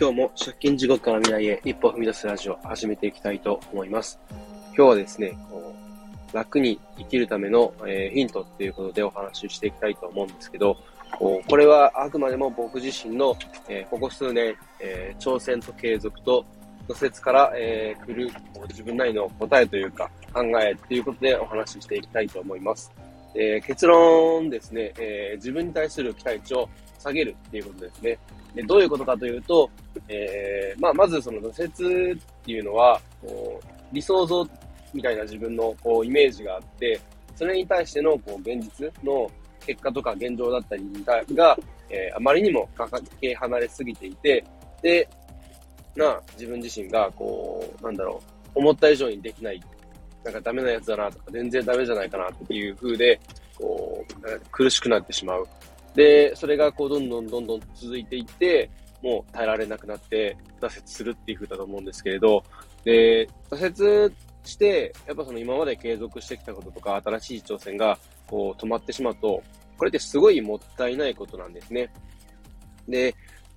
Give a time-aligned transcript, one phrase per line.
[0.00, 4.18] 今日も借金地獄から未来へ一歩踏み出すラジオ始めていきたいと思います。
[4.74, 5.74] 今日はですね、こ
[6.32, 10.78] う楽に生きるための、えー、ヒントっていうことでお話ししていきたいと思うんですけど、
[11.18, 13.36] ここれはあくまでも僕自身の、
[13.68, 16.46] えー、ここ数年、えー、挑戦と継続と
[16.88, 18.30] 挫折から、えー、来る
[18.70, 22.90] 自分なりの答えというか考えっていうことでお話ししていきたいと思います。
[23.34, 26.70] え結論ですね、え自分に対する期待値を
[27.02, 28.18] 下げるっていうことですね。
[28.54, 29.70] でどういうことかというと、
[30.08, 34.46] えー、まあ、まずその挫折っていうのは、こう理想像
[34.92, 37.00] みたいな自分のこうイメージがあって、
[37.36, 39.30] それに対してのこう現実の
[39.66, 40.84] 結果とか現状だったり
[41.34, 41.56] が、
[41.88, 42.88] えー、あまりにもか
[43.20, 44.44] け離れすぎていて、
[44.82, 45.08] で、
[45.96, 48.22] な、自分自身が、こう、なんだろ
[48.54, 49.60] う、思った以上にできない、
[50.24, 53.20] なんかダメなやつだなとか、全然ダメじゃないかなっていう風で、
[53.58, 55.48] こう、苦しくなってしまう。
[55.94, 58.70] で、それがこう、どんどんどんどん続いていって、
[59.02, 62.42] もう耐えられなくなって挫折するっていう風だと思うんですけれど、
[62.84, 69.42] で、挫折して、やっぱその今まで継続してきたこととか、新しい挑戦がこう止まってしまうと、
[69.78, 71.90] これってすごいもったいないことなんですね。
[72.88, 73.14] で、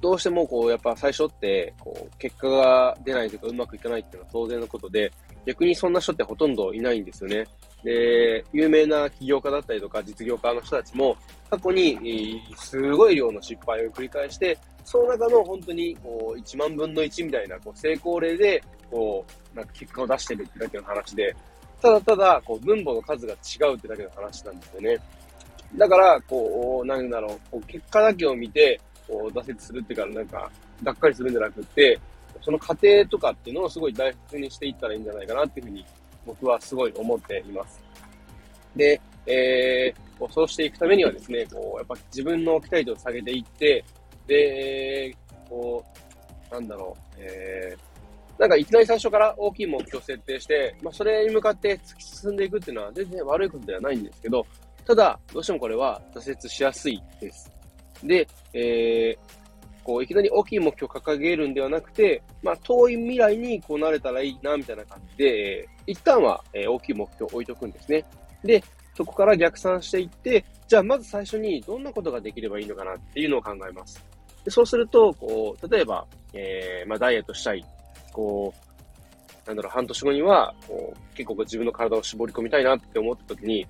[0.00, 5.10] どうしてもこう、やっぱ最初って、こう、結果が出ないというかうまくいかないっていうのは当然のことで、
[5.46, 7.46] 逆にそんな人ってほとんどいないんですよね。
[7.84, 11.16] で、有名な起業家だったりとか実業家の人たちも、
[11.50, 19.24] 過去にすごい量の失敗を繰り返して、その中の本当にこう1万分の1みたいなこう成功例で、こ
[19.54, 21.36] う、なんか結果を出してるってだけの話で、
[21.82, 24.98] ただただ、こう、分母の数が違うってだけの話なんですよね。
[25.76, 30.50] だから、こう、なんだろう、こう結果だけを見て、こう、挫折するっていうか、なんか、
[30.82, 32.00] がっかりするんじゃなくって、
[32.40, 35.84] その過程とかっていうのをすごい大切にしていったらいいんじゃないかなっていうふうに
[36.26, 37.82] 僕はすごい思っています。
[38.76, 43.84] で、えー、そうしていくためにはですね、こう、やっぱ自分の期待値を下げていって、
[44.26, 45.16] で、
[45.48, 45.84] こ
[46.50, 54.44] う、なんだろう、えー、なんかいきなり最初から大きい目標を設定して、まあ、それに向かって突き進んでいくっていうのは全然悪いことではないんですけど、
[54.86, 57.50] ただ、どうしてもこれは挫折しやすいです。
[58.02, 68.04] で、えー、こう、いきなり大きい目標を掲げるんではなくて、まあ、遠い未来にこうなれたらいいな、みたいな感じで、一旦は、え、大きい目標を置いとくんですね。
[68.42, 68.62] で、
[68.96, 74.02] そこから逆算していって、じゃあまず最初にどんなことができればいいのかなっていうのを考えます。
[74.44, 77.64] でそうすると、こう、例えば、えー、まあ、ダイエットしたい。
[78.12, 83.66] こう、なんだろう、半年後には、こう、結構自分の体を絞り込みたいなって思った時に、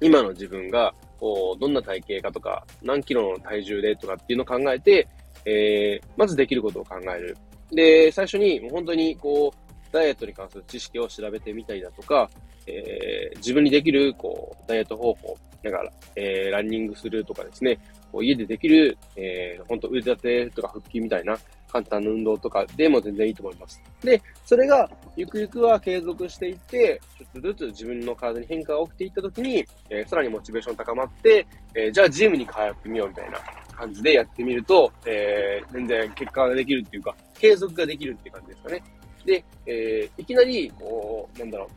[0.00, 5.06] 今の自分が、こう、どんな体型かとか、何キロの体重でとかっていうのを考えて、
[5.44, 7.36] えー、まずできることを考える。
[7.70, 9.63] で、最初に、もう本当に、こう、
[9.94, 12.28] ダイエットに関する知識を調べてみたりだとか、
[12.66, 17.78] えー、自分にできる、こう、ダイエット方法、だから、えー、ランニングするとかですね、
[18.12, 21.38] こう家でできる、えー、本当腕立てとか腹筋みたいな
[21.72, 23.82] 簡単な運動とかでも全然いいと思います。
[24.02, 33.38] で、それが、ゆくゆくは継続していって、ちょっとずつ自分の体に変化が起きていったときに、えー、さらにモチベーション高まって、えー、じゃあジムに通ってみようみたいな
[33.72, 38.82] 感じでやってみると、えー、全然結果ができるっていうか、継続ができるっていう感じですかね。
[39.24, 41.68] で、えー、いきなり、こう、なんだろう、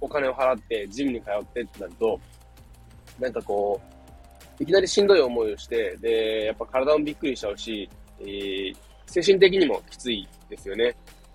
[0.00, 2.20] お金を払ってジムに通ってってなると、
[3.18, 3.80] なんかこ
[4.60, 7.88] う、いきなりしんどい思いをして、で、やっぱ体もびっくりしちゃうし、
[8.20, 10.94] えー、精神的にもきついですよね。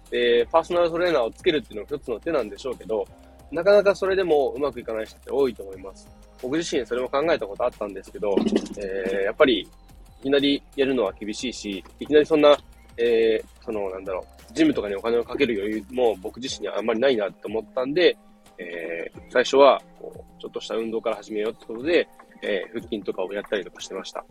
[0.10, 3.06] で、パーソナルトレーナーをつけるっていうのが一つの手なんでしょうけど、
[3.52, 6.08] なかなかそれでもうまくいかない人って多いと思います。
[6.42, 8.36] 僕自身それも考えたことあったんですけど、
[8.78, 9.62] えー、やっぱり
[10.22, 12.58] いきなりやるのは厳しいし、いきなりそんな、
[12.98, 18.18] えー、その、なんだろう、ジムとかにお金をかける余裕も僕自身にはあんまりないなと思ったんで、
[18.58, 22.08] えー、最初は、こう、ちょっとした運動から始めようってことで、
[22.42, 24.24] えー、腹筋とかをやったりとかしてました。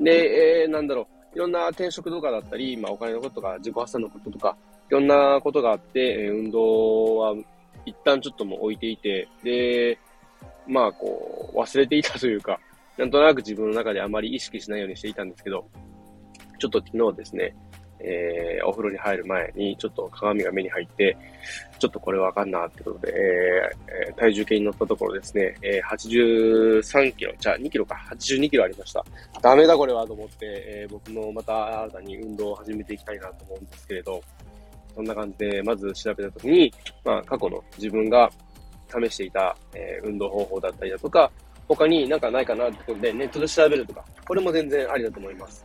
[0.00, 4.56] で、えー、なんだろう、いろんな転職とかだったり、まあお金のこととか、自己発散のこととか、
[4.90, 7.34] いろんなことがあって、え、運動は
[7.84, 9.98] 一旦ちょっともう置いていて、で、
[10.66, 12.58] まあこう、忘れていたというか、
[12.96, 15.64] なんとなく自分の中であまり意識しないようにしていたんですけど、
[16.58, 17.54] ちょっと昨日ですね、
[18.00, 21.16] えー、お風呂に入る前に、ちょっと鏡が目に入って、
[21.78, 23.14] ちょっとこれわかんなってことで、
[23.88, 29.04] えー、体重計に乗ったところですね、えー、83キロ、じゃあ2キロか、82キロありました。
[29.42, 34.22] ダメだこれはと思って、えー、僕もまた新たに運動を始めていきたいなと思うんですけれど、
[34.94, 36.72] そんな感じで、まず調べたときに、
[37.04, 38.30] まあ、過去の自分が
[38.88, 41.30] 試していた、えー、運動方法だったりだとか、
[41.68, 45.64] 他になんかないかなってことでネットで調べるとか、これも全然ありだと思います。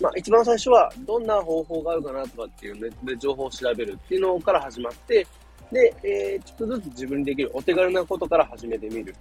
[0.00, 5.26] まあ、一番最初は、どんな方法があるかなとかっていうネットで情報を調べるっていうのから始まって、
[5.70, 9.14] で、えー、ちょっとずつ自分にできるお手軽なことから始めてみる。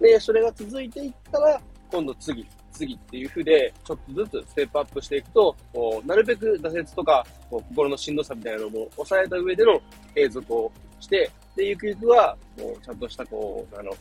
[0.00, 1.60] で、それが続いていったら、
[1.90, 9.80] 今度次、次っていう風で、ちょっとずつステップアップしていくと、こうなるべく挫折とか、こう心のしんどさみたいなのも抑えた上での
[10.14, 13.92] 継続をして、で、ゆくゆくは、もうちゃんとしたこう、あの、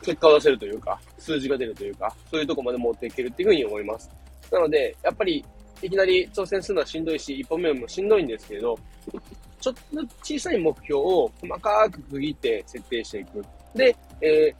[0.00, 4.10] 結果を出せるというか、数字が出るというか、そういうとこまで持っていけるっていうふうに思います。
[4.52, 5.44] なので、やっぱり、
[5.80, 8.78] いきなり挑戦するのはしんどいし、一歩目もしんどいんですけど、
[9.60, 9.80] ちょっと
[10.22, 13.44] 小さい目標を細かく区切って設定していく。
[13.74, 14.54] で、え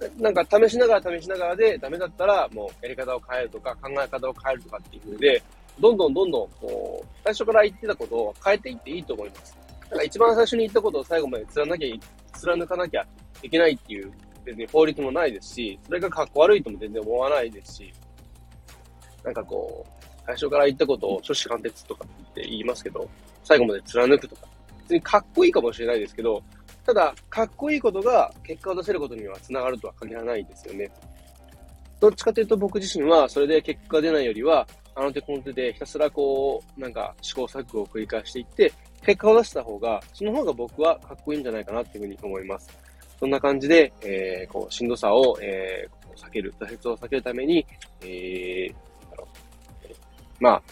[0.00, 5.42] ー、なんか試しながら試しながらでダメだったらもうやり方を変えるとか考え方を変えるとかっていう風で、
[5.80, 9.56] どんどんどんどんこう、最初から言ってたことを変えていっていいと思います。
[9.82, 12.00] だから一番最初に言ったことを最後まで貫き、
[12.32, 13.06] 貫かなきゃ
[13.42, 14.12] いけないっていう
[14.44, 17.92] 別に法律もないですし、それが格好悪いとも全然思わないですし、
[19.24, 23.08] なんかこう、最初から言ったことを初子貫徹とかって言いますけど、
[23.42, 24.46] 最後まで貫くとか、
[24.82, 26.42] 別にかっこいいかもしれないですけど、
[26.86, 30.90] ただ、かっこいいことが結果を出せることには繋がるとは限らないですよね。
[32.00, 38.72] どっちかというと僕自身は、それで結果が出ないよりは、あの手この手でひたすらこう、なんか試行錯誤を繰り返していって、
[39.04, 42.68] 結果を出した方が、その方が僕はかっこいいんじゃないかなっていうふうに思います。
[43.18, 47.66] そんな感じで、えー、こう、しんどさを、えー、避ける、挫折を避けるために、
[48.02, 48.74] えー、
[50.40, 50.62] まあ、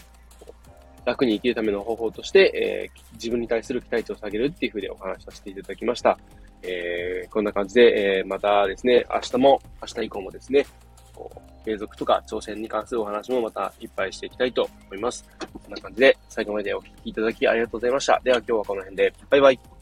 [1.05, 6.17] 楽に生きるための方法として、えー、自分に対する期待値を下げるっていうふうにお話しさせていただきました。
[6.61, 10.65] えー、こんな感じで、えー、またですね、明日も、明日以降もですね、
[11.13, 15.27] こう継続とか挑戦に関するお話もまたいっぱいしていきたいと思います。
[15.53, 18.21] こんな感じで最後までお聴きいただきありがとうございました。
[18.23, 19.72] では今日はこの辺で、バイバイ。